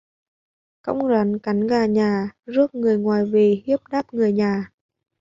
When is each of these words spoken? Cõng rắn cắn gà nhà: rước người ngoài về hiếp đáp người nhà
Cõng 0.81 1.07
rắn 1.07 1.39
cắn 1.39 1.67
gà 1.67 1.85
nhà: 1.85 2.29
rước 2.45 2.75
người 2.75 2.97
ngoài 2.97 3.25
về 3.25 3.61
hiếp 3.65 3.79
đáp 3.91 4.13
người 4.13 4.33
nhà 4.33 4.71